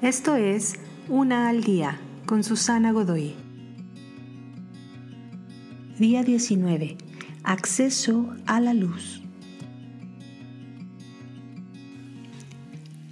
[0.00, 0.74] Esto es
[1.08, 3.34] Una al Día con Susana Godoy.
[5.98, 6.96] Día 19.
[7.42, 9.22] Acceso a la luz.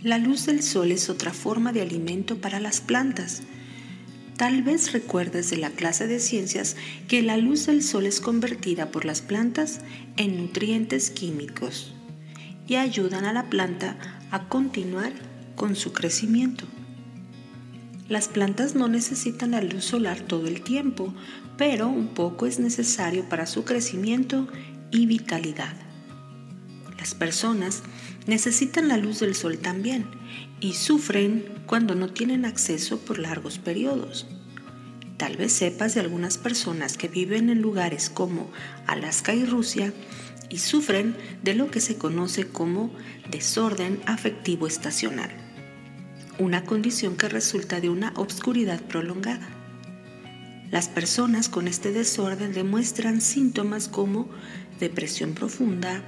[0.01, 3.43] La luz del sol es otra forma de alimento para las plantas.
[4.37, 6.77] Tal vez recuerdes de la clase de ciencias
[7.09, 9.81] que la luz del sol es convertida por las plantas
[10.17, 11.97] en nutrientes químicos
[12.69, 13.97] y ayudan a la planta
[14.31, 15.13] a continuar
[15.57, 16.69] con su crecimiento.
[18.09, 21.13] Las plantas no necesitan la luz solar todo el tiempo,
[21.57, 24.47] pero un poco es necesario para su crecimiento
[24.93, 25.75] y vitalidad.
[26.99, 27.83] Las personas
[28.27, 30.07] necesitan la luz del sol también
[30.61, 34.27] y sufren cuando no tienen acceso por largos periodos.
[35.17, 38.51] Tal vez sepas de algunas personas que viven en lugares como
[38.87, 39.93] Alaska y Rusia
[40.49, 42.93] y sufren de lo que se conoce como
[43.31, 45.31] desorden afectivo estacional,
[46.39, 49.49] una condición que resulta de una obscuridad prolongada.
[50.71, 54.29] Las personas con este desorden demuestran síntomas como
[54.81, 56.03] depresión profunda,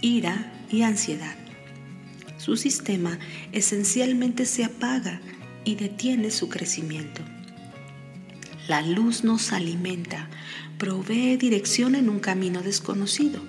[0.00, 1.34] ira y ansiedad.
[2.36, 3.18] Su sistema
[3.52, 5.20] esencialmente se apaga
[5.64, 7.22] y detiene su crecimiento.
[8.68, 10.28] La luz nos alimenta,
[10.78, 13.40] provee dirección en un camino desconocido,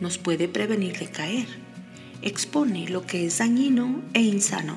[0.00, 1.46] nos puede prevenir de caer,
[2.22, 4.76] expone lo que es dañino e insano,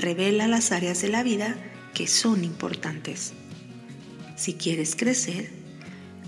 [0.00, 1.56] revela las áreas de la vida
[1.94, 3.32] que son importantes.
[4.36, 5.50] Si quieres crecer,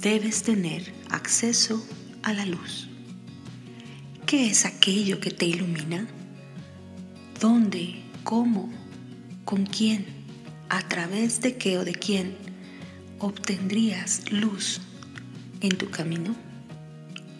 [0.00, 1.84] debes tener acceso
[2.22, 2.88] a la luz.
[4.26, 6.06] ¿Qué es aquello que te ilumina?
[7.40, 8.02] ¿Dónde?
[8.24, 8.70] ¿Cómo?
[9.44, 10.06] ¿Con quién?
[10.68, 12.36] ¿A través de qué o de quién
[13.18, 14.80] obtendrías luz
[15.60, 16.34] en tu camino?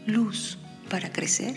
[0.06, 1.56] ¿Luz para crecer?